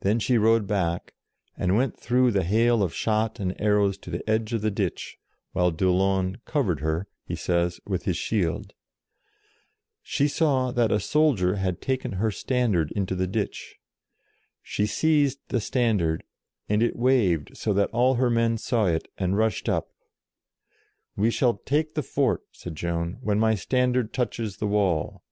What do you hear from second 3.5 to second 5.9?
arrows to the edge of the ditch, while